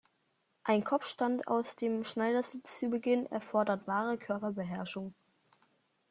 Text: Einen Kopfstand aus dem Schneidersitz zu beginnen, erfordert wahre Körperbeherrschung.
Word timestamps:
Einen 0.63 0.83
Kopfstand 0.83 1.47
aus 1.47 1.75
dem 1.75 2.03
Schneidersitz 2.05 2.79
zu 2.79 2.89
beginnen, 2.89 3.27
erfordert 3.27 3.85
wahre 3.85 4.17
Körperbeherrschung. 4.17 5.13